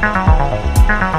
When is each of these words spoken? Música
Música 0.00 1.17